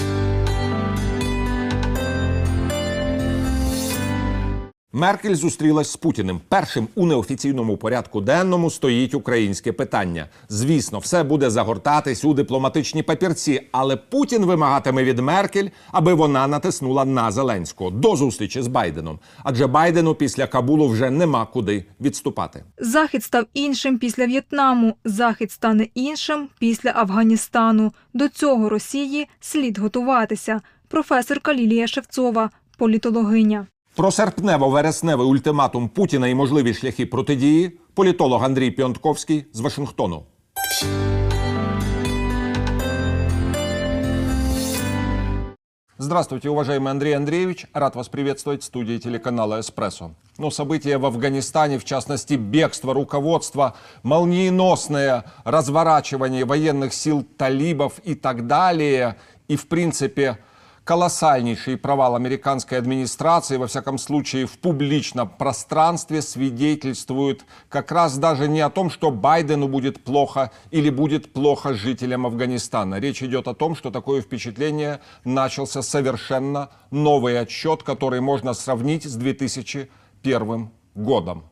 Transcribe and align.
much. 0.00 0.37
Меркель 4.98 5.34
зустрілась 5.34 5.90
з 5.90 5.96
Путіним. 5.96 6.40
Першим 6.48 6.88
у 6.94 7.06
неофіційному 7.06 7.76
порядку 7.76 8.20
денному 8.20 8.70
стоїть 8.70 9.14
українське 9.14 9.72
питання. 9.72 10.26
Звісно, 10.48 10.98
все 10.98 11.22
буде 11.22 11.50
загортатись 11.50 12.24
у 12.24 12.34
дипломатичні 12.34 13.02
папірці, 13.02 13.62
але 13.72 13.96
Путін 13.96 14.44
вимагатиме 14.44 15.04
від 15.04 15.18
Меркель, 15.18 15.68
аби 15.92 16.14
вона 16.14 16.46
натиснула 16.46 17.04
на 17.04 17.30
Зеленського 17.30 17.90
до 17.90 18.16
зустрічі 18.16 18.62
з 18.62 18.66
Байденом. 18.66 19.18
Адже 19.44 19.66
Байдену 19.66 20.14
після 20.14 20.46
Кабулу 20.46 20.88
вже 20.88 21.10
нема 21.10 21.46
куди 21.46 21.84
відступати. 22.00 22.64
Захід 22.78 23.24
став 23.24 23.44
іншим 23.54 23.98
після 23.98 24.26
В'єтнаму. 24.26 24.96
Захід 25.04 25.52
стане 25.52 25.86
іншим 25.94 26.48
після 26.58 26.92
Афганістану. 26.96 27.92
До 28.14 28.28
цього 28.28 28.68
Росії 28.68 29.28
слід 29.40 29.78
готуватися. 29.78 30.60
Професорка 30.88 31.54
Лілія 31.54 31.86
Шевцова, 31.86 32.50
політологиня. 32.78 33.66
Про 33.97 34.09
серпнево-вересневий 34.09 35.25
ультиматум 35.25 35.89
Путіна 35.89 36.27
і 36.27 36.35
можливі 36.35 36.73
шляхи 36.73 37.05
протидії 37.05 37.79
політолог 37.93 38.43
Андрій 38.43 38.71
Піонтковський 38.71 39.45
з 39.53 39.59
Вашингтону. 39.59 40.23
Здравствуйте, 45.99 46.49
уважаемый 46.49 46.89
Андрей 46.89 47.13
Андреевич. 47.13 47.67
Рад 47.73 47.95
вас 47.95 48.09
приветствовать 48.09 48.61
в 48.61 48.65
студии 48.65 48.97
телеканала 48.97 49.59
«Эспрессо». 49.59 50.09
Но 50.39 50.49
события 50.49 50.97
в 50.97 51.05
Афганистане, 51.05 51.77
в 51.77 51.85
частности, 51.85 52.33
бегство 52.33 52.93
руководства, 52.93 53.75
молниеносное 54.01 55.23
разворачивание 55.45 56.45
военных 56.45 56.93
сил 56.93 57.23
талибов 57.37 57.99
и 58.03 58.15
так 58.15 58.47
далее, 58.47 59.15
и, 59.47 59.55
в 59.55 59.67
принципе, 59.67 60.39
колоссальнейший 60.88 61.76
провал 61.76 62.16
американской 62.16 62.78
администрации, 62.78 63.58
во 63.58 63.66
всяком 63.66 63.98
случае 63.98 64.46
в 64.46 64.58
публичном 64.58 65.28
пространстве, 65.28 66.22
свидетельствует 66.22 67.44
как 67.68 67.92
раз 67.92 68.16
даже 68.16 68.48
не 68.48 68.62
о 68.62 68.70
том, 68.70 68.88
что 68.88 69.10
Байдену 69.10 69.68
будет 69.68 70.02
плохо 70.02 70.50
или 70.70 70.88
будет 70.88 71.34
плохо 71.34 71.74
жителям 71.74 72.24
Афганистана. 72.24 73.00
Речь 73.00 73.22
идет 73.22 73.48
о 73.48 73.54
том, 73.54 73.76
что 73.76 73.90
такое 73.90 74.22
впечатление 74.22 75.00
начался 75.24 75.82
совершенно 75.82 76.70
новый 76.90 77.38
отчет, 77.38 77.82
который 77.82 78.22
можно 78.22 78.54
сравнить 78.54 79.04
с 79.04 79.14
2001 79.14 80.70
годом. 80.94 81.44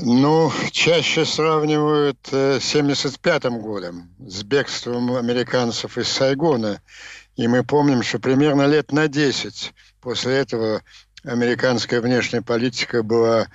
Ну, 0.00 0.50
чаще 0.72 1.24
сравнивают 1.24 2.18
э, 2.32 2.58
75 2.60 3.44
годом 3.62 4.10
с 4.18 4.42
бегством 4.42 5.14
американцев 5.14 5.96
из 5.96 6.08
Сайгона. 6.08 6.80
И 7.36 7.48
мы 7.48 7.62
помним, 7.64 8.02
что 8.02 8.18
примерно 8.18 8.66
лет 8.66 8.92
на 8.92 9.08
10 9.08 9.72
после 10.00 10.36
этого 10.36 10.82
американская 11.24 12.00
внешняя 12.00 12.42
политика 12.42 13.02
была 13.02 13.48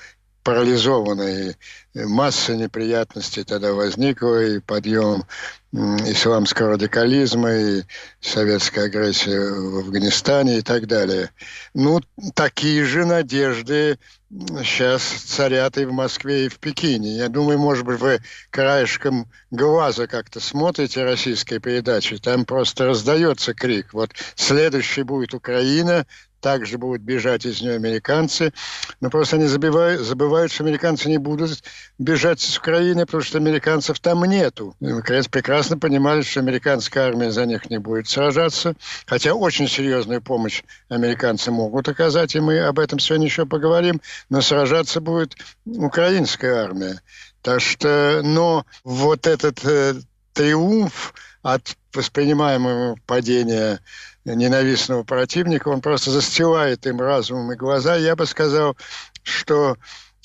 парализована, 0.43 1.21
и 1.21 1.55
масса 1.93 2.55
неприятностей 2.55 3.43
тогда 3.43 3.73
возникла, 3.73 4.43
и 4.43 4.59
подъем 4.59 5.23
исламского 5.71 6.71
радикализма, 6.71 7.53
и 7.53 7.83
советская 8.19 8.85
агрессия 8.85 9.39
в 9.39 9.77
Афганистане 9.77 10.57
и 10.57 10.61
так 10.61 10.87
далее. 10.87 11.29
Ну, 11.73 12.01
такие 12.33 12.83
же 12.85 13.05
надежды 13.05 13.99
сейчас 14.31 15.03
царят 15.03 15.77
и 15.77 15.85
в 15.85 15.91
Москве, 15.91 16.45
и 16.45 16.49
в 16.49 16.59
Пекине. 16.59 17.17
Я 17.17 17.27
думаю, 17.27 17.59
может 17.59 17.85
быть, 17.85 17.99
вы 17.99 18.19
краешком 18.49 19.29
глаза 19.51 20.07
как-то 20.07 20.39
смотрите 20.39 21.03
российские 21.03 21.59
передачи, 21.59 22.17
там 22.17 22.45
просто 22.45 22.85
раздается 22.85 23.53
крик. 23.53 23.93
Вот 23.93 24.11
следующий 24.35 25.03
будет 25.03 25.33
Украина, 25.33 26.05
также 26.41 26.77
будут 26.77 27.01
бежать 27.01 27.45
из 27.45 27.61
нее 27.61 27.75
американцы. 27.75 28.51
Но 28.99 29.09
просто 29.09 29.37
они 29.37 29.45
забивают, 29.45 30.01
забывают, 30.01 30.51
что 30.51 30.63
американцы 30.63 31.07
не 31.07 31.17
будут 31.17 31.63
бежать 31.97 32.41
с 32.41 32.57
Украины, 32.57 33.05
потому 33.05 33.23
что 33.23 33.37
американцев 33.37 33.99
там 33.99 34.23
нету. 34.25 34.75
И, 34.81 34.91
прекрасно 35.29 35.77
понимали, 35.77 36.21
что 36.23 36.39
американская 36.39 37.07
армия 37.07 37.31
за 37.31 37.45
них 37.45 37.69
не 37.69 37.77
будет 37.77 38.09
сражаться. 38.09 38.75
Хотя 39.05 39.33
очень 39.33 39.67
серьезную 39.67 40.21
помощь 40.21 40.63
американцы 40.89 41.51
могут 41.51 41.87
оказать, 41.87 42.35
и 42.35 42.39
мы 42.39 42.59
об 42.59 42.79
этом 42.79 42.99
сегодня 42.99 43.27
еще 43.27 43.45
поговорим. 43.45 44.01
Но 44.29 44.41
сражаться 44.41 44.99
будет 44.99 45.37
украинская 45.65 46.63
армия. 46.63 47.01
Так 47.41 47.61
что, 47.61 48.21
но 48.23 48.65
вот 48.83 49.27
этот 49.27 49.63
э, 49.63 49.95
триумф 50.33 51.13
от 51.41 51.75
воспринимаемого 51.93 52.97
падения 53.05 53.79
ненавистного 54.25 55.03
противника, 55.03 55.69
он 55.69 55.81
просто 55.81 56.11
застилает 56.11 56.85
им 56.85 56.99
разумом 56.99 57.51
и 57.51 57.55
глаза. 57.55 57.95
Я 57.95 58.15
бы 58.15 58.25
сказал, 58.25 58.77
что 59.23 59.77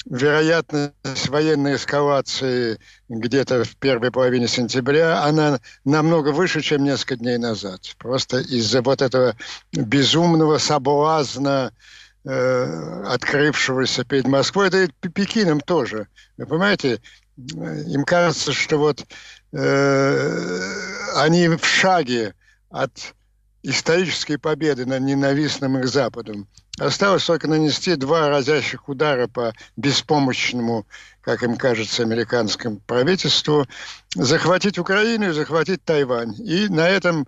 вероятность 0.05 1.29
военной 1.29 1.77
эскалации 1.77 2.79
где-то 3.09 3.65
в 3.65 3.77
первой 3.77 4.11
половине 4.11 4.47
сентября, 4.47 5.25
она 5.25 5.61
намного 5.85 6.31
выше, 6.31 6.61
чем 6.61 6.85
несколько 6.85 7.17
дней 7.17 7.39
назад. 7.39 7.81
Просто 7.99 8.39
из-за 8.39 8.83
вот 8.83 9.03
этого 9.03 9.37
безумного 9.73 10.59
соблазна, 10.59 11.73
э, 12.25 13.03
открывшегося 13.07 14.05
перед 14.05 14.29
Москвой, 14.29 14.71
да 14.71 14.85
и 14.85 14.89
Пекином 15.09 15.61
тоже. 15.61 16.07
Вы 16.37 16.47
понимаете, 16.47 17.01
им 17.37 18.05
кажется, 18.05 18.53
что 18.53 18.79
вот 18.79 19.05
э, 19.53 20.61
они 21.17 21.49
в 21.49 21.65
шаге 21.65 22.35
от 22.71 23.15
исторической 23.67 24.37
победы 24.37 24.87
над 24.87 25.03
ненавистным 25.03 25.79
их 25.79 25.89
Западом. 25.89 26.47
Осталось 26.79 27.25
только 27.25 27.49
нанести 27.49 27.97
два 27.97 28.29
разящих 28.29 28.89
удара 28.89 29.27
по 29.27 29.53
беспомощному, 29.77 30.87
как 31.21 31.43
им 31.43 31.57
кажется, 31.57 32.03
американскому 32.03 32.81
правительству, 32.87 33.67
захватить 34.15 34.79
Украину 34.79 35.31
и 35.31 35.33
захватить 35.33 35.83
Тайвань. 35.85 36.35
И 36.39 36.69
на 36.69 36.89
этом 36.89 37.27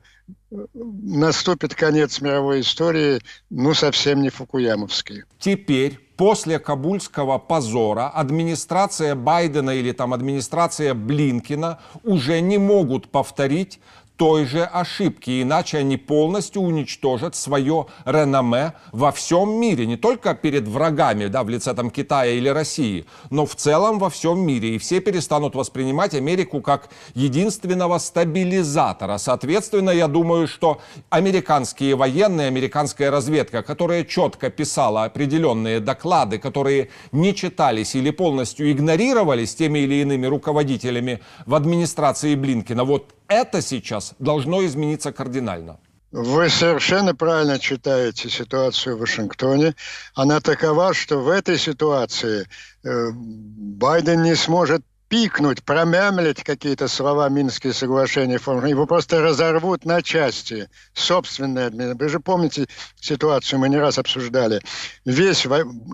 наступит 0.51 1.75
конец 1.75 2.21
мировой 2.21 2.61
истории, 2.61 3.21
ну, 3.51 3.75
совсем 3.75 4.23
не 4.23 4.29
фукуямовский. 4.29 5.25
Теперь 5.39 5.99
после 6.17 6.59
кабульского 6.59 7.39
позора 7.39 8.09
администрация 8.09 9.15
Байдена 9.15 9.71
или 9.71 9.93
там 9.93 10.13
администрация 10.13 10.95
Блинкина 10.95 11.81
уже 12.03 12.41
не 12.41 12.59
могут 12.59 13.11
повторить 13.11 13.81
той 14.19 14.47
же 14.47 14.65
ошибки, 14.65 15.43
иначе 15.43 15.79
они 15.79 15.97
полностью 15.97 16.63
уничтожат 16.63 17.37
свое 17.37 17.87
реноме 18.05 18.73
во 18.91 19.13
всем 19.13 19.61
мире, 19.61 19.87
не 19.87 19.97
только 19.97 20.35
перед 20.35 20.67
врагами, 20.67 21.29
да, 21.29 21.45
в 21.45 21.49
лице 21.49 21.73
там 21.73 21.91
Китая 21.91 22.33
или 22.33 22.49
России, 22.49 23.07
но 23.31 23.47
в 23.47 23.55
целом 23.55 24.01
во 24.01 24.11
всем 24.11 24.41
мире. 24.41 24.75
И 24.75 24.79
все 24.79 25.01
перестанут 25.01 25.55
воспринимать 25.55 26.15
Америку 26.15 26.61
как 26.61 26.91
единственного 27.15 27.99
стабилизатора. 27.99 29.19
Соответственно, 29.19 29.91
я 29.91 30.09
думаю, 30.09 30.49
что 30.49 30.81
американские 31.11 31.95
военные, 31.95 32.49
американская 32.49 33.13
разведка, 33.13 33.63
которая 33.63 34.03
четко 34.03 34.51
писала 34.51 35.05
определенные 35.05 35.79
доклады, 35.79 36.39
которые 36.39 36.89
не 37.13 37.37
читались 37.37 37.95
или 37.95 38.11
полностью 38.11 38.73
игнорировались 38.73 39.55
теми 39.55 39.79
или 39.79 40.03
иными 40.03 40.27
руководителями 40.27 41.21
в 41.47 41.55
администрации 41.55 42.35
Блинкина, 42.35 42.83
вот 42.83 43.15
это 43.29 43.63
сейчас 43.63 44.15
должно 44.19 44.65
измениться 44.67 45.13
кардинально. 45.13 45.79
Вы 46.11 46.49
совершенно 46.49 47.15
правильно 47.15 47.59
читаете 47.59 48.31
ситуацию 48.31 48.97
в 48.97 49.01
Вашингтоне. 49.01 49.75
Она 50.15 50.41
такова, 50.41 50.95
что 50.95 51.19
в 51.19 51.29
этой 51.29 51.59
ситуации 51.59 52.49
э, 52.83 53.11
Байден 53.13 54.23
не 54.23 54.35
сможет 54.35 54.83
пикнуть, 55.09 55.65
промямлить 55.65 56.45
какие-то 56.45 56.87
слова 56.87 57.29
Минские 57.29 57.73
соглашения, 57.73 58.35
его 58.35 58.87
просто 58.87 59.21
разорвут 59.23 59.85
на 59.85 60.03
части. 60.03 60.69
Собственные 60.93 61.95
Вы 61.95 62.09
же 62.09 62.21
помните 62.21 62.67
ситуацию, 63.01 63.59
мы 63.59 63.69
не 63.69 63.79
раз 63.79 63.99
обсуждали. 63.99 64.61
Весь 65.05 65.47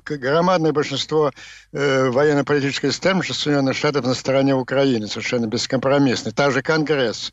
громадное 0.05 0.72
большинство 0.72 1.31
э, 1.72 2.08
военно-политической 2.11 2.90
системы 2.90 3.22
Соединенных 3.25 3.76
Штатов 3.76 4.05
на 4.05 4.14
стороне 4.14 4.55
Украины, 4.55 5.06
совершенно 5.06 5.46
бескомпромиссно. 5.46 6.32
Также 6.32 6.62
Конгресс 6.62 7.32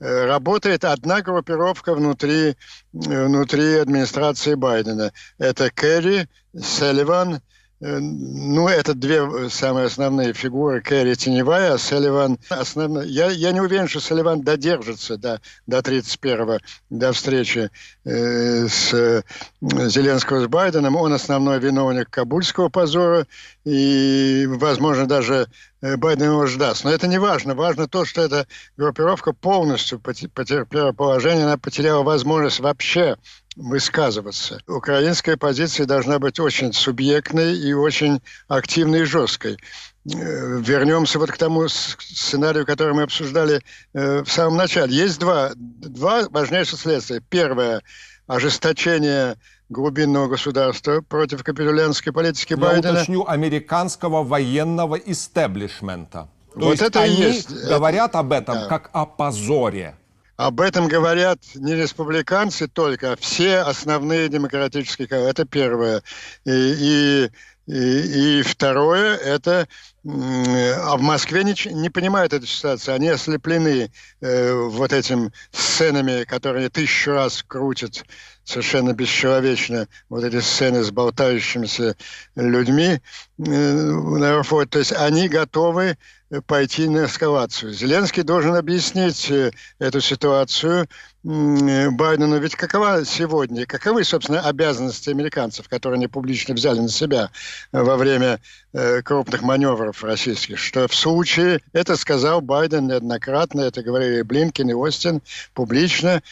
э, 0.00 0.24
работает 0.24 0.84
одна 0.84 1.20
группировка 1.20 1.94
внутри, 1.94 2.50
э, 2.50 2.54
внутри 2.92 3.76
администрации 3.76 4.54
Байдена. 4.54 5.12
Это 5.38 5.70
Керри, 5.70 6.26
Селливан, 6.58 7.42
ну, 7.80 8.66
это 8.66 8.92
две 8.94 9.18
э, 9.18 9.48
самые 9.50 9.86
основные 9.86 10.32
фигуры. 10.32 10.80
Кэрри 10.80 11.14
теневая, 11.14 11.74
а 11.74 11.78
Селливан 11.78 12.38
основная. 12.48 13.04
Я, 13.04 13.30
я 13.30 13.52
не 13.52 13.60
уверен, 13.60 13.86
что 13.86 14.00
Селливан 14.00 14.42
додержится 14.42 15.16
до, 15.16 15.40
до 15.68 15.78
31-го, 15.78 16.58
до 16.90 17.12
встречи 17.12 17.70
э, 18.04 18.66
с 18.66 18.92
э, 18.92 19.22
Зеленского 19.60 20.40
с 20.40 20.48
Байденом. 20.48 20.96
Он 20.96 21.12
основной 21.12 21.60
виновник 21.60 22.10
кабульского 22.10 22.68
позора 22.68 23.28
и, 23.64 24.46
возможно, 24.48 25.06
даже 25.06 25.46
э, 25.80 25.96
Байден 25.96 26.32
его 26.32 26.46
ждаст. 26.46 26.82
Но 26.82 26.90
это 26.90 27.06
не 27.06 27.18
важно. 27.18 27.54
Важно 27.54 27.86
то, 27.86 28.04
что 28.04 28.22
эта 28.22 28.48
группировка 28.76 29.32
полностью 29.32 30.00
потерпела 30.00 30.90
положение, 30.90 31.44
она 31.44 31.58
потеряла 31.58 32.02
возможность 32.02 32.58
вообще 32.58 33.16
высказываться. 33.58 34.60
Украинская 34.66 35.36
позиция 35.36 35.84
должна 35.86 36.18
быть 36.18 36.38
очень 36.40 36.72
субъектной 36.72 37.56
и 37.58 37.72
очень 37.72 38.22
активной 38.46 39.00
и 39.00 39.04
жесткой. 39.04 39.54
Э, 39.54 40.60
вернемся 40.60 41.18
вот 41.18 41.30
к 41.30 41.36
тому 41.36 41.68
сценарию, 41.68 42.64
который 42.64 42.94
мы 42.94 43.02
обсуждали 43.02 43.60
э, 43.94 44.22
в 44.22 44.30
самом 44.30 44.56
начале. 44.56 44.94
Есть 44.94 45.18
два, 45.18 45.50
два 45.56 46.28
важнейших 46.30 46.78
следствия. 46.80 47.20
Первое– 47.28 47.82
ожесточение 48.26 49.36
глубинного 49.68 50.28
государства 50.28 51.00
против 51.00 51.42
капитулянской 51.42 52.12
политики 52.12 52.52
Я 52.52 52.56
Байдена. 52.58 52.92
уточню, 52.92 53.26
американского 53.26 54.22
военного 54.22 54.96
истеблишмента. 54.96 56.28
То 56.54 56.60
вот 56.60 56.70
есть 56.70 56.82
это 56.82 57.02
они 57.02 57.16
есть. 57.16 57.50
говорят 57.50 58.14
об 58.14 58.32
этом 58.32 58.54
Да. 58.54 58.66
как 58.66 58.90
о 58.92 59.04
позоре. 59.04 59.96
Об 60.38 60.60
этом 60.60 60.86
говорят 60.86 61.40
не 61.56 61.74
республиканцы 61.74 62.68
только, 62.68 63.12
а 63.12 63.16
все 63.16 63.56
основные 63.58 64.28
демократические... 64.28 65.08
Это 65.08 65.44
первое. 65.44 66.00
И, 66.44 66.50
и, 66.52 67.30
и, 67.68 68.38
и 68.38 68.42
второе, 68.42 69.16
это... 69.16 69.68
А 70.04 70.96
в 70.96 71.02
Москве 71.02 71.44
не, 71.44 71.54
не 71.70 71.90
понимают 71.90 72.32
эту 72.32 72.46
ситуацию. 72.46 72.94
Они 72.94 73.08
ослеплены 73.08 73.90
э, 74.22 74.52
вот 74.54 74.94
этим 74.94 75.32
сценами, 75.50 76.24
которые 76.24 76.70
тысячу 76.70 77.10
раз 77.10 77.44
крутят 77.46 78.04
совершенно 78.42 78.94
бесчеловечно 78.94 79.86
вот 80.08 80.24
эти 80.24 80.40
сцены 80.40 80.82
с 80.82 80.90
болтающимися 80.90 81.94
людьми. 82.36 83.00
Э, 83.38 84.42
то 84.70 84.78
есть 84.78 84.92
они 84.92 85.28
готовы 85.28 85.98
пойти 86.46 86.88
на 86.88 87.04
эскалацию. 87.04 87.74
Зеленский 87.74 88.22
должен 88.22 88.54
объяснить 88.54 89.30
э, 89.30 89.50
эту 89.78 90.00
ситуацию 90.00 90.88
Байдену. 91.28 92.38
Ведь 92.38 92.56
какова 92.56 93.04
сегодня, 93.04 93.66
каковы, 93.66 94.02
собственно, 94.02 94.40
обязанности 94.40 95.10
американцев, 95.10 95.68
которые 95.68 95.98
они 95.98 96.06
публично 96.06 96.54
взяли 96.54 96.80
на 96.80 96.88
себя 96.88 97.30
во 97.70 97.96
время 97.98 98.40
э, 98.72 99.02
крупных 99.02 99.42
маневров 99.42 100.02
российских, 100.02 100.58
что 100.58 100.88
в 100.88 100.94
случае, 100.94 101.60
это 101.74 101.96
сказал 101.96 102.40
Байден 102.40 102.86
неоднократно, 102.86 103.60
это 103.60 103.82
говорили 103.82 104.22
Блинкин 104.22 104.70
и 104.70 104.72
Остин 104.72 105.20
публично, 105.52 106.22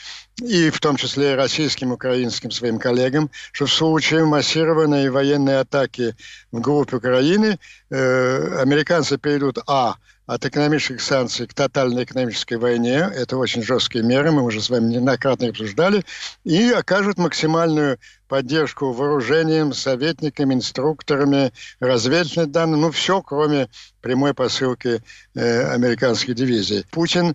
и 0.40 0.70
в 0.70 0.80
том 0.80 0.96
числе 0.96 1.34
российским, 1.34 1.92
украинским 1.92 2.50
своим 2.50 2.78
коллегам, 2.78 3.30
что 3.52 3.66
в 3.66 3.72
случае 3.72 4.24
массированной 4.24 5.10
военной 5.10 5.60
атаки 5.60 6.16
в 6.52 6.60
группе 6.62 6.96
Украины 6.96 7.58
э, 7.90 8.60
американцы 8.62 9.18
перейдут 9.18 9.58
а 9.66 9.96
от 10.26 10.44
экономических 10.44 11.00
санкций 11.00 11.46
к 11.46 11.54
тотальной 11.54 12.04
экономической 12.04 12.54
войне. 12.54 13.08
Это 13.14 13.36
очень 13.36 13.62
жесткие 13.62 14.04
меры, 14.04 14.32
мы 14.32 14.42
уже 14.42 14.60
с 14.60 14.70
вами 14.70 14.88
неоднократно 14.88 15.48
обсуждали. 15.48 16.04
И 16.44 16.70
окажут 16.70 17.16
максимальную 17.16 17.98
поддержку 18.28 18.92
вооружением, 18.92 19.72
советниками, 19.72 20.54
инструкторами, 20.54 21.52
разведывательными 21.80 22.50
данными, 22.50 22.80
ну, 22.80 22.90
все, 22.90 23.22
кроме 23.22 23.68
прямой 24.00 24.34
посылки 24.34 25.02
э, 25.34 25.72
американских 25.72 26.34
дивизий. 26.34 26.84
Путин 26.90 27.34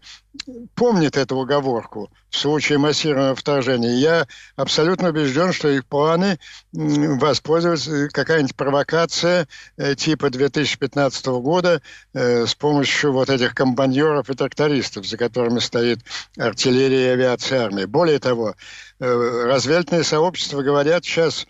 помнит 0.75 1.17
эту 1.17 1.35
уговорку 1.35 2.09
в 2.29 2.37
случае 2.37 2.77
массированного 2.77 3.35
вторжения. 3.35 3.95
Я 3.95 4.27
абсолютно 4.55 5.09
убежден, 5.09 5.51
что 5.51 5.67
их 5.67 5.85
планы 5.85 6.39
воспользоваться 6.71 8.07
какая-нибудь 8.09 8.55
провокация 8.55 9.47
э, 9.75 9.95
типа 9.95 10.29
2015 10.29 11.25
года 11.25 11.81
э, 12.13 12.45
с 12.45 12.55
помощью 12.55 13.11
вот 13.11 13.29
этих 13.29 13.53
комбайнеров 13.53 14.29
и 14.29 14.33
трактористов, 14.33 15.05
за 15.05 15.17
которыми 15.17 15.59
стоит 15.59 15.99
артиллерия, 16.37 17.13
авиация, 17.13 17.65
армия. 17.65 17.85
Более 17.85 18.19
того, 18.19 18.55
э, 19.01 19.43
разведывательные 19.45 20.03
сообщества 20.03 20.61
говорят 20.61 21.03
сейчас, 21.03 21.47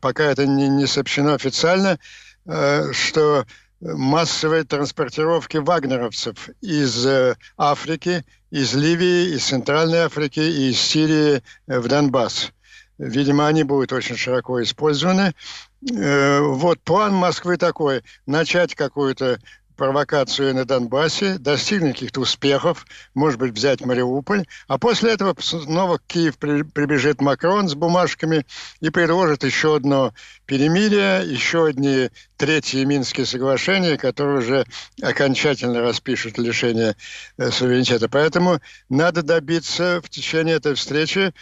пока 0.00 0.24
это 0.24 0.46
не, 0.46 0.68
не 0.68 0.86
сообщено 0.86 1.34
официально, 1.34 1.98
э, 2.46 2.92
что 2.92 3.46
массовой 3.80 4.64
транспортировки 4.64 5.56
вагнеровцев 5.56 6.50
из 6.60 7.04
э, 7.06 7.36
Африки, 7.56 8.24
из 8.50 8.74
Ливии, 8.74 9.34
из 9.34 9.46
Центральной 9.46 10.00
Африки 10.00 10.40
и 10.40 10.70
из 10.70 10.78
Сирии 10.78 11.42
в 11.66 11.88
Донбасс. 11.88 12.52
Видимо, 12.98 13.48
они 13.48 13.64
будут 13.64 13.92
очень 13.92 14.16
широко 14.16 14.62
использованы. 14.62 15.34
Вот 15.80 16.80
план 16.82 17.12
Москвы 17.12 17.56
такой. 17.56 18.02
Начать 18.24 18.76
какую-то 18.76 19.40
провокацию 19.76 20.54
на 20.54 20.64
Донбассе, 20.64 21.38
достигнуть 21.38 21.94
каких-то 21.94 22.20
успехов, 22.20 22.86
может 23.14 23.38
быть, 23.38 23.52
взять 23.52 23.84
Мариуполь, 23.84 24.46
а 24.68 24.78
после 24.78 25.12
этого 25.12 25.34
снова 25.40 25.98
в 25.98 26.02
Киев 26.06 26.38
прибежит 26.38 27.20
Макрон 27.20 27.68
с 27.68 27.74
бумажками 27.74 28.46
и 28.80 28.90
предложит 28.90 29.44
еще 29.44 29.76
одно 29.76 30.12
перемирие, 30.46 31.22
еще 31.24 31.66
одни 31.66 32.10
третьи 32.36 32.84
Минские 32.84 33.26
соглашения, 33.26 33.96
которые 33.96 34.38
уже 34.38 34.66
окончательно 35.02 35.80
распишут 35.80 36.38
лишение 36.38 36.96
э, 37.36 37.50
суверенитета. 37.50 38.08
Поэтому 38.08 38.60
надо 38.88 39.22
добиться 39.22 40.00
в 40.02 40.08
течение 40.08 40.56
этой 40.56 40.74
встречи 40.74 41.32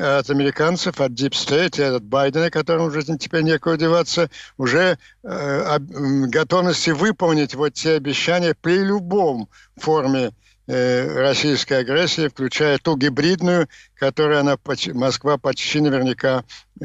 от 0.00 0.30
американцев, 0.30 1.00
от 1.00 1.12
Deep 1.12 1.32
State 1.32 1.80
и 1.80 1.82
от 1.82 2.04
Байдена, 2.04 2.50
которому 2.50 2.86
уже 2.86 3.02
теперь 3.02 3.42
некуда 3.42 3.76
деваться, 3.76 4.30
уже 4.56 4.98
э, 5.22 5.78
готовности 5.78 6.90
выполнить 6.90 7.54
вот 7.54 7.74
те 7.74 7.94
обещания 7.94 8.54
при 8.60 8.78
любом 8.78 9.48
форме 9.76 10.26
э, 10.26 10.30
российской 10.66 11.80
агрессии, 11.80 12.28
включая 12.28 12.78
ту 12.78 12.96
гибридную, 12.96 13.68
которой 13.98 14.40
она, 14.40 14.56
Москва 14.94 15.36
почти 15.36 15.80
наверняка 15.80 16.44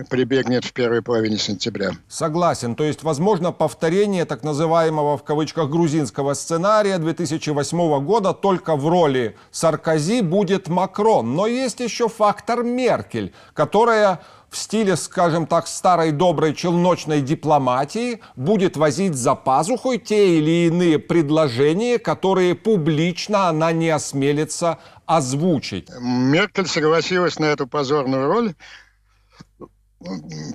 прибегнет 0.10 0.66
в 0.66 0.74
первой 0.74 1.02
половине 1.02 1.38
сентября. 1.38 1.92
Согласен. 2.08 2.76
То 2.76 2.84
есть, 2.84 3.04
возможно, 3.04 3.52
повторение 3.52 4.26
так 4.26 4.44
называемого 4.44 5.18
в 5.18 5.24
кавычках 5.24 5.70
грузинского 5.70 6.34
сценария 6.34 6.98
2008 6.98 8.06
года 8.06 8.34
только 8.34 8.76
в 8.76 8.88
роли 8.88 9.36
Саркози 9.52 10.22
будет 10.22 10.68
Макрон. 10.68 11.36
Но 11.36 11.48
есть 11.48 11.80
еще 11.80 12.10
фактор 12.10 12.64
Меркель, 12.64 13.34
которая 13.54 14.22
в 14.50 14.58
стиле, 14.58 14.96
скажем 14.96 15.46
так, 15.46 15.68
старой 15.68 16.12
доброй 16.12 16.54
челночной 16.54 17.22
дипломатии 17.22 18.22
будет 18.36 18.78
возить 18.78 19.16
за 19.16 19.36
пазухой 19.36 19.98
те 19.98 20.38
или 20.38 20.68
иные 20.68 21.00
предложения, 21.00 22.00
которые 22.00 22.56
публично 22.56 23.50
она 23.50 23.72
не 23.72 23.90
осмелится 23.90 24.80
озвучить. 25.06 25.90
Меркель 26.00 26.68
согласилась 26.68 27.40
на 27.40 27.46
эту 27.46 27.68
позорную 27.68 28.28
роль 28.28 28.56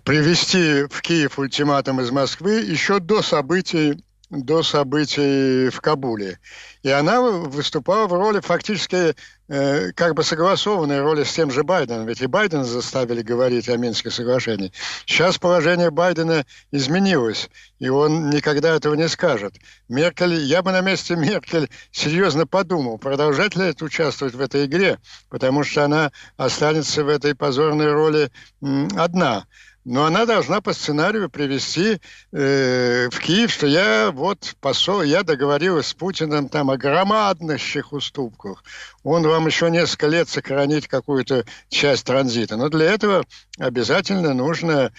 привести 0.05 0.85
в 0.89 1.03
Киев 1.03 1.39
ультиматум 1.39 2.01
из 2.01 2.11
Москвы 2.11 2.61
еще 2.61 3.01
до 3.01 3.23
событий 3.23 4.03
до 4.33 4.63
событий 4.63 5.69
в 5.69 5.81
Кабуле. 5.81 6.39
И 6.83 6.89
она 6.89 7.21
выступала 7.21 8.07
в 8.07 8.15
роли 8.15 8.41
фактически 8.41 9.15
э, 9.49 9.93
как 9.93 10.15
бы 10.15 10.25
согласованной 10.25 11.03
роли 11.03 11.23
с 11.23 11.33
тем 11.33 11.51
же 11.51 11.63
Байденом. 11.63 12.07
Ведь 12.07 12.23
и 12.23 12.27
Байдена 12.27 12.65
заставили 12.65 13.21
говорить 13.21 13.69
о 13.69 13.77
Минских 13.77 14.13
соглашениях. 14.13 14.73
Сейчас 15.05 15.37
положение 15.37 15.91
Байдена 15.91 16.47
изменилось, 16.73 17.51
и 17.79 17.91
он 17.91 18.31
никогда 18.31 18.75
этого 18.75 18.95
не 18.95 19.09
скажет. 19.09 19.55
Меркель, 19.89 20.35
я 20.35 20.63
бы 20.63 20.73
на 20.73 20.81
месте 20.81 21.15
Меркель 21.15 21.69
серьезно 21.91 22.47
подумал, 22.47 22.97
продолжать 22.97 23.55
ли 23.55 23.67
это 23.67 23.85
участвовать 23.85 24.35
в 24.35 24.41
этой 24.41 24.65
игре, 24.65 24.99
потому 25.29 25.63
что 25.63 25.85
она 25.85 26.11
останется 26.39 27.05
в 27.05 27.09
этой 27.09 27.35
позорной 27.35 27.93
роли 27.93 28.33
м, 28.63 28.89
одна 28.97 29.45
но 29.85 30.05
она 30.05 30.27
должна 30.27 30.61
по 30.61 30.73
сценарию 30.73 31.29
привести 31.29 32.01
э, 32.33 33.09
в 33.11 33.19
Киев, 33.19 33.51
что 33.51 33.67
я 33.67 34.11
вот 34.13 34.55
посол, 34.61 35.03
я 35.03 35.25
договорилась 35.25 35.89
с 35.89 35.95
Путиным 35.95 36.49
там 36.49 36.71
о 36.71 36.77
громадных 36.77 37.61
уступках. 37.91 38.63
Он 39.03 39.27
вам 39.27 39.47
еще 39.47 39.71
несколько 39.71 40.07
лет 40.07 40.29
сохранить 40.29 40.87
какую-то 40.87 41.45
часть 41.69 42.07
транзита. 42.07 42.57
Но 42.57 42.69
для 42.69 42.93
этого 42.93 43.25
обязательно 43.59 44.35
нужно 44.35 44.93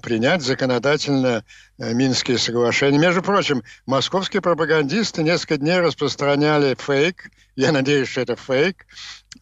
принять 0.00 0.42
законодательно 0.42 1.44
э, 1.78 1.92
Минские 1.92 2.38
соглашения. 2.38 2.98
Между 2.98 3.22
прочим, 3.22 3.62
московские 3.84 4.40
пропагандисты 4.40 5.22
несколько 5.22 5.58
дней 5.58 5.80
распространяли 5.80 6.74
фейк, 6.78 7.30
я 7.54 7.70
надеюсь, 7.70 8.08
что 8.08 8.22
это 8.22 8.36
фейк, 8.36 8.86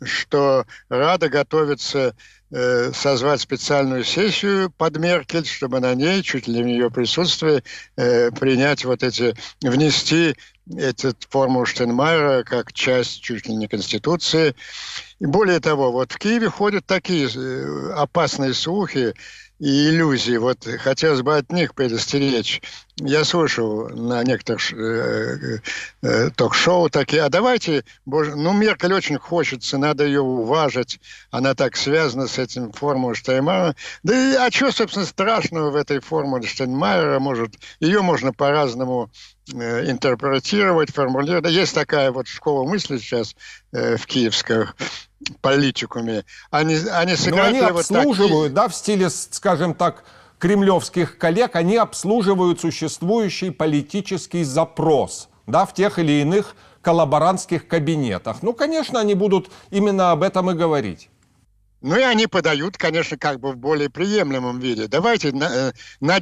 что 0.02 0.66
Рада 0.88 1.28
готовится 1.28 1.99
э, 1.99 2.12
созвать 2.50 3.40
специальную 3.40 4.04
сессию 4.04 4.71
под 4.71 4.99
Меркель, 4.99 5.47
чтобы 5.47 5.80
на 5.80 5.95
ней, 5.95 6.23
чуть 6.23 6.49
ли 6.49 6.54
не 6.54 6.62
в 6.62 6.66
ее 6.66 6.90
присутствии, 6.90 7.62
э, 7.97 8.30
принять 8.33 8.85
вот 8.85 9.02
эти, 9.02 9.35
внести 9.61 10.35
эту 10.76 11.14
форму 11.28 11.64
Штенмайера 11.64 12.42
как 12.45 12.73
часть 12.73 13.21
чуть 13.23 13.47
ли 13.47 13.54
не 13.54 13.69
Конституции. 13.69 14.54
И 15.21 15.26
более 15.26 15.61
того, 15.61 15.92
вот 15.92 16.12
в 16.12 16.19
Киеве 16.19 16.49
ходят 16.49 16.87
такие 16.87 17.28
э, 17.28 17.92
опасные 17.92 18.54
слухи, 18.54 19.14
и 19.61 19.90
иллюзий. 19.90 20.38
Вот 20.38 20.67
хотелось 20.79 21.21
бы 21.21 21.37
от 21.37 21.52
них 21.52 21.75
предостеречь. 21.75 22.62
Я 22.97 23.25
слышал 23.25 23.88
на 23.90 24.25
некоторых 24.25 24.73
э, 24.73 25.61
э, 26.02 26.31
ток-шоу 26.35 26.90
такие, 26.90 27.23
а 27.23 27.29
давайте, 27.29 27.85
боже, 28.05 28.37
ну, 28.37 28.52
Меркель 28.52 28.93
очень 28.93 29.19
хочется, 29.19 29.79
надо 29.79 30.05
ее 30.05 30.21
уважить, 30.21 31.00
она 31.31 31.55
так 31.55 31.76
связана 31.76 32.26
с 32.26 32.38
этим 32.38 32.73
формулой 32.73 33.14
Штайнмайера. 33.14 33.75
Да 34.02 34.14
и, 34.14 34.35
а 34.35 34.50
что, 34.50 34.73
собственно, 34.73 35.07
страшного 35.07 35.71
в 35.71 35.76
этой 35.76 36.00
формуле 36.00 36.47
Штайнмайера? 36.47 37.21
Может, 37.21 37.55
ее 37.81 38.02
можно 38.02 38.33
по-разному 38.33 39.11
э, 39.52 39.90
интерпретировать, 39.90 40.90
формулировать. 40.90 41.52
Есть 41.52 41.75
такая 41.75 42.12
вот 42.12 42.29
школа 42.29 42.69
мысли 42.69 42.99
сейчас 42.99 43.35
э, 43.73 43.97
в 43.97 44.07
Киевском 44.07 44.69
политикуме. 45.41 46.25
Они, 46.50 46.77
они 46.77 47.15
Но 47.31 47.43
они 47.43 47.61
обслуживают, 47.61 48.53
вот 48.53 48.53
да, 48.53 48.69
в 48.69 48.75
стиле, 48.75 49.11
скажем 49.11 49.75
так, 49.75 50.05
кремлевских 50.39 51.19
коллег, 51.19 51.57
они 51.57 51.77
обслуживают 51.77 52.61
существующий 52.61 53.50
политический 53.50 54.43
запрос, 54.43 55.29
да, 55.47 55.67
в 55.67 55.75
тех 55.75 55.99
или 55.99 56.23
иных 56.23 56.57
коллаборантских 56.83 57.69
кабинетах. 57.69 58.43
Ну, 58.43 58.55
конечно, 58.55 59.00
они 59.00 59.15
будут 59.15 59.50
именно 59.71 60.12
об 60.12 60.23
этом 60.23 60.50
и 60.50 60.55
говорить. 60.55 61.11
Ну 61.81 61.97
и 61.97 62.03
они 62.03 62.27
подают, 62.27 62.77
конечно, 62.77 63.17
как 63.17 63.41
бы 63.41 63.53
в 63.53 63.57
более 63.57 63.89
приемлемом 63.89 64.59
виде. 64.61 64.87
Давайте 64.87 65.33
на, 65.33 65.45
э, 65.45 65.73
на, 66.01 66.21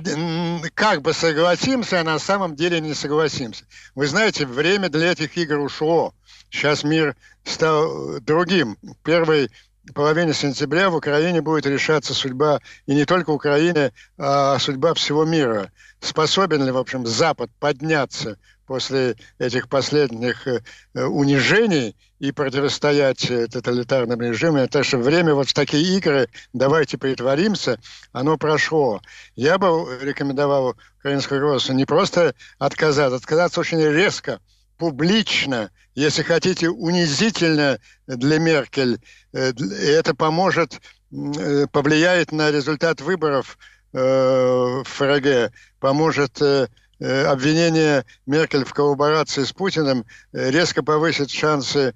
как 0.75 1.03
бы 1.03 1.13
согласимся, 1.13 2.01
а 2.01 2.05
на 2.05 2.19
самом 2.19 2.55
деле 2.55 2.81
не 2.81 2.95
согласимся. 2.95 3.65
Вы 3.95 4.07
знаете, 4.07 4.47
время 4.47 4.89
для 4.89 5.13
этих 5.13 5.37
игр 5.37 5.59
ушло. 5.59 6.15
Сейчас 6.51 6.85
мир 6.85 7.17
стал 7.45 8.21
другим. 8.21 8.79
Первый 9.03 9.51
половине 9.95 10.33
сентября 10.33 10.91
в 10.91 10.97
Украине 10.97 11.41
будет 11.41 11.67
решаться 11.67 12.15
судьба 12.15 12.61
и 12.87 12.95
не 12.95 13.05
только 13.05 13.31
Украины, 13.31 13.93
а 14.17 14.59
судьба 14.59 14.95
всего 14.95 15.25
мира. 15.25 15.73
Способен 16.01 16.65
ли, 16.65 16.71
в 16.71 16.77
общем, 16.77 17.07
Запад 17.07 17.51
подняться 17.59 18.39
после 18.69 19.17
этих 19.39 19.69
последних 19.69 20.47
э, 20.47 20.61
унижений 20.95 21.97
и 22.21 22.31
противостоять 22.31 23.29
э, 23.31 23.49
тоталитарным 23.49 24.21
режимам. 24.21 24.69
Так 24.69 24.85
что 24.85 24.99
время 24.99 25.35
вот 25.35 25.49
в 25.49 25.55
такие 25.55 25.97
игры 25.97 26.29
«давайте 26.53 26.99
притворимся», 26.99 27.81
оно 28.13 28.37
прошло. 28.37 29.01
Я 29.35 29.59
бы 29.59 29.99
рекомендовал 30.01 30.77
украинскому 31.01 31.41
руководству 31.41 31.73
не 31.73 31.87
просто 31.87 32.35
отказаться, 32.59 33.17
отказаться 33.17 33.59
очень 33.59 33.83
резко– 33.83 34.39
публично, 34.79 35.71
если 35.95 36.23
хотите, 36.23 36.71
унизительно 36.71 37.79
для 38.07 38.39
Меркель. 38.39 39.01
Э, 39.33 39.53
это 39.83 40.15
поможет, 40.15 40.81
э, 41.11 41.67
повлияет 41.71 42.33
на 42.33 42.51
результат 42.51 43.01
выборов 43.01 43.59
э, 43.93 43.99
в 43.99 44.85
ФРГ, 44.85 45.53
поможет 45.81 46.41
Э, 46.41 46.69
обвинение 47.01 48.05
Меркель 48.27 48.65
в 48.65 48.75
коллаборации 48.75 49.45
с 49.45 49.53
Путиным 49.53 50.05
э, 50.33 50.51
резко 50.51 50.83
повысит 50.83 51.31
шансы 51.31 51.95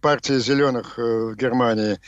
партии 0.00 0.38
зеленых 0.38 0.98
э, 0.98 1.02
в 1.02 1.36
Германии, 1.36 1.98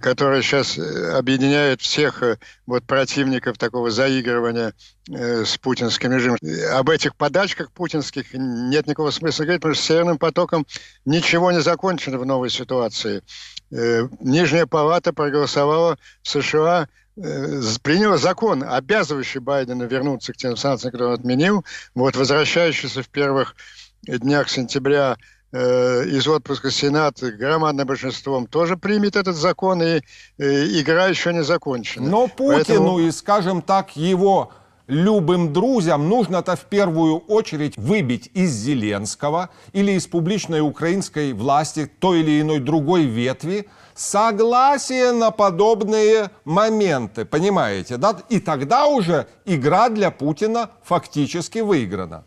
которая 0.00 0.42
сейчас 0.42 0.78
объединяет 0.78 1.80
всех 1.80 2.22
вот 2.66 2.84
противников 2.84 3.58
такого 3.58 3.90
заигрывания 3.90 4.74
с 5.08 5.56
путинским 5.58 6.12
режимом. 6.12 6.38
Об 6.72 6.90
этих 6.90 7.14
подачках 7.14 7.70
путинских 7.70 8.34
нет 8.34 8.86
никакого 8.86 9.10
смысла 9.10 9.44
говорить, 9.44 9.60
потому 9.60 9.74
что 9.74 9.84
с 9.84 9.86
Северным 9.86 10.18
потоком 10.18 10.66
ничего 11.04 11.52
не 11.52 11.60
закончено 11.60 12.18
в 12.18 12.26
новой 12.26 12.50
ситуации. 12.50 13.22
Нижняя 13.70 14.66
палата 14.66 15.12
проголосовала 15.12 15.98
в 16.22 16.28
США 16.28 16.88
Э, 17.18 17.62
принял 17.82 18.18
закон, 18.18 18.62
обязывающий 18.62 19.40
Байдена 19.40 19.84
вернуться 19.84 20.32
к 20.32 20.36
тем 20.36 20.56
санкциям, 20.56 20.92
которые 20.92 21.14
он 21.14 21.20
отменил, 21.20 21.64
вот, 21.94 22.14
возвращающийся 22.14 23.02
в 23.02 23.08
первых 23.08 23.56
днях 24.02 24.50
сентября 24.50 25.16
э, 25.50 26.04
из 26.08 26.28
отпуска 26.28 26.70
Сенат 26.70 27.20
громадным 27.22 27.86
большинством 27.86 28.46
тоже 28.46 28.76
примет 28.76 29.16
этот 29.16 29.34
закон, 29.34 29.82
и 29.82 30.00
э, 30.38 30.64
игра 30.78 31.06
еще 31.06 31.32
не 31.32 31.42
закончена. 31.42 32.06
Но 32.06 32.28
Путину 32.28 32.54
Поэтому... 32.54 32.98
и, 32.98 33.10
скажем 33.10 33.62
так, 33.62 33.96
его 33.96 34.52
любым 34.86 35.54
друзьям 35.54 36.10
нужно-то 36.10 36.54
в 36.54 36.66
первую 36.66 37.18
очередь 37.18 37.78
выбить 37.78 38.30
из 38.34 38.50
Зеленского 38.52 39.48
или 39.72 39.92
из 39.92 40.06
публичной 40.06 40.60
украинской 40.60 41.32
власти 41.32 41.90
той 41.98 42.20
или 42.20 42.42
иной 42.42 42.60
другой 42.60 43.04
ветви 43.04 43.68
согласие 43.96 45.12
на 45.12 45.30
подобные 45.30 46.30
моменты, 46.44 47.24
понимаете, 47.24 47.96
да? 47.96 48.16
И 48.28 48.38
тогда 48.38 48.86
уже 48.86 49.26
игра 49.44 49.88
для 49.88 50.10
Путина 50.10 50.70
фактически 50.84 51.58
выиграна. 51.58 52.24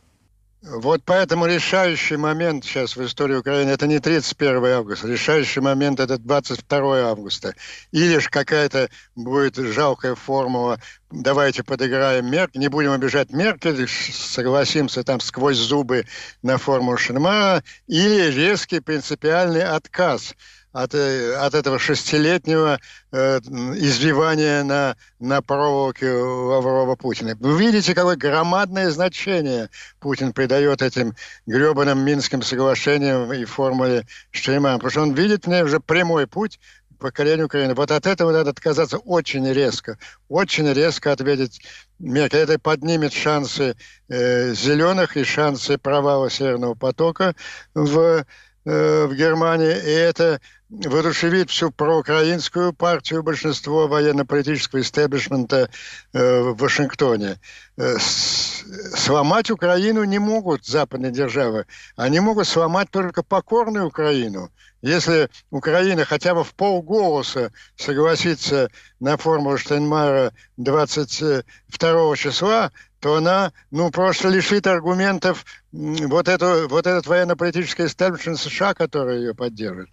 Вот 0.61 1.03
поэтому 1.05 1.45
решающий 1.45 2.17
момент 2.17 2.65
сейчас 2.65 2.97
в 2.97 3.05
истории 3.05 3.35
Украины 3.35 3.69
это 3.69 3.87
не 3.87 3.99
31 3.99 4.65
августа, 4.65 5.07
решающий 5.07 5.61
момент 5.61 6.01
это 6.01 6.17
22 6.17 7.09
августа. 7.09 7.55
Или 7.93 8.17
же 8.17 8.29
какая-то 8.29 8.89
будет 9.15 9.55
жалкая 9.55 10.15
формула 10.15 10.77
давайте 11.11 11.63
подыграем 11.63 12.29
Меркель, 12.29 12.59
не 12.59 12.67
будем 12.67 12.91
обижать 12.91 13.31
Меркель, 13.31 13.87
согласимся 13.87 15.03
там 15.03 15.21
сквозь 15.21 15.57
зубы 15.57 16.05
на 16.41 16.57
форму 16.57 16.97
Шенмара, 16.97 17.63
или 17.87 18.29
резкий 18.29 18.81
принципиальный 18.81 19.63
отказ– 19.63 20.35
от, 20.71 20.93
э, 20.93 21.35
от 21.35 21.53
этого 21.53 21.79
шестилетнего 21.79 22.79
э, 23.11 23.39
извивания 23.39 24.63
на, 24.63 24.95
на 25.19 25.41
проволоке 25.41 26.11
Лаврова 26.11 26.95
Путина. 26.95 27.35
Вы 27.39 27.57
видите, 27.57 27.95
какое 27.95 28.15
громадное 28.15 28.89
значение 28.91 29.69
Путин 29.99 30.33
придает 30.33 30.81
этим 30.81 31.15
гребаным 31.45 31.99
Минским 31.99 32.41
соглашениям 32.41 33.31
и 33.33 33.45
формуле 33.45 34.05
Штеймана, 34.31 34.77
потому 34.77 34.91
что 34.91 35.01
он 35.01 35.13
видит 35.13 35.45
в 35.45 35.49
ней 35.49 35.63
уже 35.63 35.79
прямой 35.79 36.27
путь 36.27 36.59
покорению 36.99 37.47
Украины. 37.47 37.73
Вот 37.73 37.91
от 37.91 38.05
этого 38.05 38.31
надо 38.31 38.51
отказаться 38.51 38.97
очень 38.97 39.51
резко. 39.51 39.97
Очень 40.27 40.71
резко 40.71 41.11
ответить 41.11 41.61
Меркель. 41.97 42.39
Это 42.39 42.59
поднимет 42.59 43.13
шансы 43.13 43.75
э, 44.09 44.53
зеленых 44.53 45.17
и 45.17 45.23
шансы 45.23 45.77
провала 45.77 46.29
Северного 46.29 46.75
потока 46.75 47.35
в, 47.73 48.25
э, 48.65 49.05
в 49.05 49.15
Германии. 49.15 49.71
И 49.71 49.91
это 49.91 50.41
воодушевить 50.69 51.49
всю 51.49 51.71
проукраинскую 51.71 52.73
партию, 52.73 53.23
большинство 53.23 53.87
военно-политического 53.87 54.81
истеблишмента 54.81 55.69
э, 56.13 56.41
в 56.41 56.57
Вашингтоне. 56.57 57.39
Э, 57.77 57.97
сломать 57.99 59.49
Украину 59.49 60.03
не 60.03 60.19
могут 60.19 60.65
западные 60.65 61.11
державы. 61.11 61.65
Они 61.95 62.19
могут 62.19 62.47
сломать 62.47 62.91
только 62.91 63.23
покорную 63.23 63.87
Украину. 63.87 64.51
Если 64.81 65.29
Украина 65.49 66.05
хотя 66.05 66.33
бы 66.33 66.43
в 66.43 66.53
полголоса 66.53 67.51
согласится 67.75 68.69
на 68.99 69.17
формулу 69.17 69.57
Штайнмайера 69.57 70.31
22 70.57 72.15
числа, 72.15 72.71
то 72.99 73.15
она, 73.15 73.53
ну, 73.71 73.91
просто 73.91 74.27
лишит 74.27 74.67
аргументов 74.67 75.45
вот, 75.71 76.27
эту, 76.27 76.67
вот 76.67 76.85
этот 76.85 77.07
военно-политический 77.07 77.85
истеблишмент 77.85 78.39
США, 78.39 78.73
который 78.73 79.19
ее 79.19 79.33
поддерживает. 79.33 79.89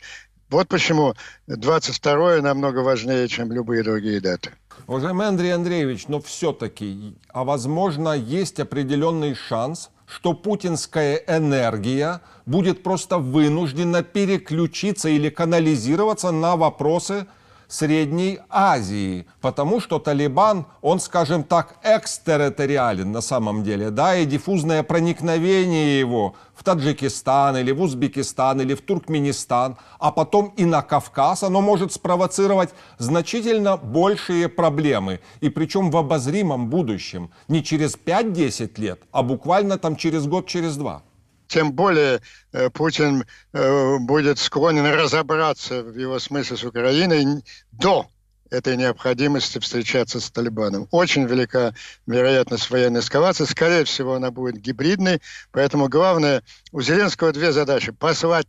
Вот 0.48 0.68
почему 0.68 1.14
22 1.48 2.40
намного 2.40 2.78
важнее, 2.78 3.26
чем 3.26 3.50
любые 3.50 3.82
другие 3.82 4.20
даты. 4.20 4.52
Уважаемый 4.86 5.26
Андрей 5.26 5.52
Андреевич, 5.52 6.06
но 6.06 6.20
все-таки, 6.20 7.16
а 7.30 7.42
возможно, 7.42 8.10
есть 8.10 8.60
определенный 8.60 9.34
шанс, 9.34 9.90
что 10.06 10.34
путинская 10.34 11.16
энергия 11.26 12.20
будет 12.44 12.84
просто 12.84 13.18
вынуждена 13.18 14.04
переключиться 14.04 15.08
или 15.08 15.30
канализироваться 15.30 16.30
на 16.30 16.54
вопросы 16.54 17.26
Средней 17.68 18.38
Азии, 18.48 19.26
потому 19.40 19.80
что 19.80 19.98
Талибан, 19.98 20.66
он, 20.82 21.00
скажем 21.00 21.42
так, 21.42 21.76
экстерриториален 21.82 23.10
на 23.10 23.20
самом 23.20 23.64
деле, 23.64 23.90
да, 23.90 24.16
и 24.16 24.24
диффузное 24.24 24.82
проникновение 24.82 25.98
его 25.98 26.34
в 26.54 26.62
Таджикистан 26.62 27.56
или 27.56 27.72
в 27.72 27.82
Узбекистан 27.82 28.60
или 28.60 28.74
в 28.74 28.80
Туркменистан, 28.80 29.76
а 29.98 30.12
потом 30.12 30.52
и 30.56 30.64
на 30.64 30.82
Кавказ, 30.82 31.42
оно 31.42 31.60
может 31.60 31.92
спровоцировать 31.92 32.70
значительно 32.98 33.76
большие 33.76 34.48
проблемы, 34.48 35.20
и 35.40 35.48
причем 35.48 35.90
в 35.90 35.96
обозримом 35.96 36.68
будущем, 36.68 37.30
не 37.48 37.62
через 37.62 37.96
5-10 37.96 38.80
лет, 38.80 39.02
а 39.12 39.22
буквально 39.22 39.78
там 39.78 39.96
через 39.96 40.26
год, 40.26 40.46
через 40.46 40.76
два 40.76 41.02
тем 41.48 41.72
более 41.72 42.20
э, 42.52 42.70
Путин 42.70 43.24
э, 43.52 43.96
будет 43.98 44.38
склонен 44.38 44.86
разобраться 44.86 45.82
в 45.82 45.96
его 45.96 46.18
смысле 46.18 46.56
с 46.56 46.64
Украиной 46.64 47.44
до 47.72 48.08
этой 48.50 48.76
необходимости 48.76 49.58
встречаться 49.58 50.20
с 50.20 50.30
Талибаном. 50.30 50.88
Очень 50.90 51.26
велика 51.26 51.74
вероятность 52.06 52.70
военной 52.70 53.00
эскалации. 53.00 53.44
Скорее 53.44 53.84
всего, 53.84 54.14
она 54.14 54.30
будет 54.30 54.58
гибридной. 54.58 55.20
Поэтому 55.50 55.88
главное, 55.88 56.42
у 56.72 56.80
Зеленского 56.80 57.32
две 57.32 57.52
задачи. 57.52 57.92
Послать 57.92 58.46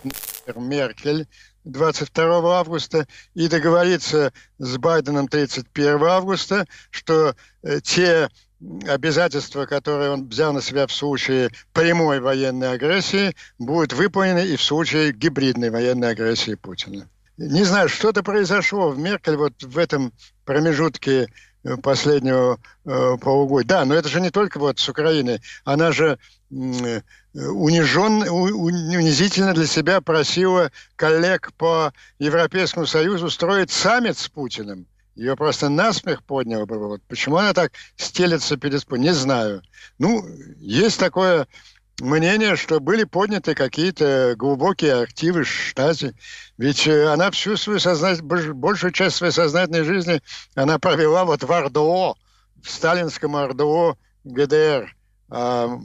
Меркель 0.56 1.28
22 1.66 2.60
августа 2.60 3.08
и 3.34 3.48
договориться 3.48 4.32
с 4.58 4.78
Байденом 4.78 5.28
31 5.28 6.04
августа, 6.04 6.66
что 6.92 7.36
э, 7.64 7.80
те 7.82 8.30
обязательства, 8.88 9.66
которые 9.66 10.12
он 10.12 10.28
взял 10.28 10.54
на 10.54 10.62
себя 10.62 10.88
в 10.88 10.92
случае 10.92 11.52
прямой 11.74 12.20
военной 12.20 12.72
агрессии, 12.72 13.36
будут 13.60 13.94
выполнены 13.94 14.46
и 14.46 14.56
в 14.56 14.62
случае 14.62 15.12
гибридной 15.12 15.70
военной 15.70 16.10
агрессии 16.12 16.56
Путина. 16.56 17.08
Не 17.38 17.64
знаю, 17.64 17.88
что-то 17.88 18.24
произошло 18.24 18.90
в 18.90 18.98
Меркель 18.98 19.36
вот 19.36 19.62
в 19.62 19.78
этом 19.78 20.12
промежутке 20.44 21.28
э, 21.64 21.78
последнего 21.78 22.60
э, 22.86 23.18
полугодия. 23.22 23.68
Да, 23.68 23.86
но 23.86 23.94
это 23.94 24.10
же 24.10 24.22
не 24.22 24.32
только 24.32 24.58
вот 24.58 24.80
с 24.80 24.90
Украиной. 24.90 25.40
Она 25.64 25.92
же 25.92 26.18
м, 26.50 27.04
унижен, 27.36 28.28
унизительно 28.28 29.54
для 29.54 29.68
себя 29.68 30.02
просила 30.02 30.72
коллег 30.96 31.52
по 31.58 31.94
Европейскому 32.18 32.88
Союзу 32.88 33.28
устроить 33.28 33.70
саммит 33.70 34.18
с 34.18 34.28
Путиным. 34.28 34.88
Ее 35.18 35.36
просто 35.36 35.68
насмех 35.70 36.24
подняло 36.24 36.66
бы. 36.68 36.78
Вот 36.78 37.02
почему 37.08 37.38
она 37.38 37.52
так 37.54 37.72
стелется 37.96 38.56
перед 38.56 38.88
не 38.92 39.14
знаю. 39.16 39.64
Ну, 39.98 40.24
есть 40.58 41.00
такое 41.00 41.48
мнение, 42.00 42.56
что 42.56 42.80
были 42.80 43.04
подняты 43.04 43.56
какие-то 43.56 44.36
глубокие 44.38 45.02
активы 45.02 45.44
штате. 45.44 46.14
Ведь 46.60 46.86
э, 46.86 47.08
она 47.08 47.32
всю 47.32 47.58
свою 47.58 47.80
сознать, 47.80 48.20
больш- 48.20 48.54
большую 48.54 48.92
часть 48.92 49.16
своей 49.16 49.34
сознательной 49.34 49.84
жизни 49.84 50.22
она 50.54 50.78
провела 50.78 51.26
вот 51.26 51.44
в 51.44 51.52
РДО, 51.52 52.16
в 52.62 52.70
сталинском 52.70 53.36
РДО 53.36 53.98
ГДР. 54.24 54.96
А 55.32 55.80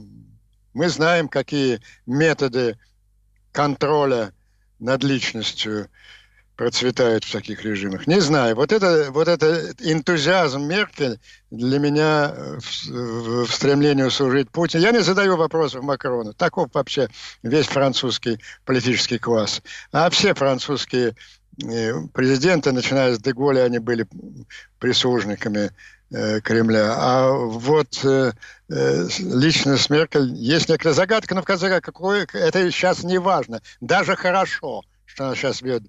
мы 0.75 0.89
знаем, 0.91 1.29
какие 1.29 1.81
методы 2.05 2.79
контроля 3.51 4.35
над 4.79 5.03
личностью 5.03 5.89
процветают 6.63 7.25
в 7.25 7.33
таких 7.33 7.65
режимах. 7.65 8.07
Не 8.07 8.21
знаю. 8.21 8.55
Вот 8.55 8.71
это, 8.71 9.11
вот 9.11 9.27
это 9.27 9.75
энтузиазм 9.81 10.63
Меркель 10.63 11.19
для 11.51 11.81
меня 11.81 12.33
э, 12.33 12.59
в, 12.61 13.47
в- 13.47 13.53
стремлении 13.53 14.09
служить 14.11 14.49
Путину. 14.49 14.85
Я 14.85 14.93
не 14.93 15.03
задаю 15.03 15.37
вопросов 15.37 15.83
Макрону. 15.83 16.35
Таков 16.35 16.69
вообще 16.73 17.09
весь 17.43 17.67
французский 17.67 18.39
политический 18.65 19.19
класс. 19.19 19.61
А 19.91 20.09
все 20.11 20.35
французские 20.35 21.17
э, 21.65 21.95
президенты, 22.15 22.71
начиная 22.71 23.13
с 23.13 23.19
Деголя, 23.19 23.65
они 23.65 23.81
были 23.81 24.07
прислужниками 24.79 25.73
э, 26.13 26.41
Кремля. 26.43 26.95
А 26.97 27.33
вот 27.33 28.05
э, 28.05 28.35
лично 28.69 29.77
с 29.77 29.91
Меркель 29.91 30.33
есть 30.33 30.69
некоторая 30.69 30.95
загадка, 30.95 31.35
но 31.35 31.43
в 31.43 31.45
конце 31.45 31.67
концов, 31.67 31.83
какое, 31.85 32.25
это 32.33 32.71
сейчас 32.71 33.03
не 33.03 33.19
важно. 33.19 33.61
Даже 33.81 34.15
хорошо, 34.15 34.85
что 35.07 35.27
она 35.27 35.35
сейчас 35.35 35.61
ведет. 35.61 35.83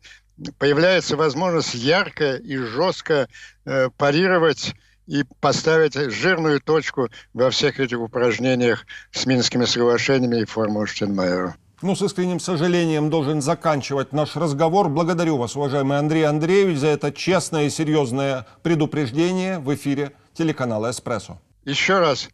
Появляется 0.57 1.15
возможность 1.15 1.75
ярко 1.75 2.35
и 2.35 2.57
жестко 2.57 3.27
э, 3.65 3.89
парировать 3.97 4.73
и 5.05 5.23
поставить 5.39 5.93
жирную 5.95 6.61
точку 6.61 7.09
во 7.33 7.49
всех 7.49 7.79
этих 7.79 7.99
упражнениях 7.99 8.85
с 9.11 9.25
Минскими 9.25 9.65
соглашениями 9.65 10.41
и 10.41 10.45
формулой 10.45 10.87
Штенмайера. 10.87 11.55
Ну, 11.81 11.95
с 11.95 12.01
искренним 12.01 12.39
сожалением 12.39 13.09
должен 13.09 13.41
заканчивать 13.41 14.13
наш 14.13 14.37
разговор. 14.37 14.87
Благодарю 14.87 15.35
вас, 15.35 15.57
уважаемый 15.57 15.99
Андрей 15.99 16.25
Андреевич, 16.25 16.77
за 16.77 16.87
это 16.87 17.11
честное 17.11 17.65
и 17.65 17.69
серьезное 17.69 18.47
предупреждение 18.61 19.59
в 19.59 19.73
эфире 19.75 20.13
телеканала 20.33 20.91
«Эспрессо». 20.91 21.41
Еще 21.65 21.99
раз 21.99 22.29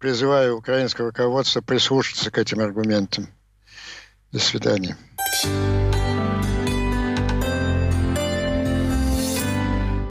призываю 0.00 0.58
украинское 0.58 1.06
руководство 1.06 1.60
прислушаться 1.60 2.32
к 2.32 2.38
этим 2.38 2.60
аргументам. 2.60 3.28
До 4.32 4.40
свидания. 4.40 4.96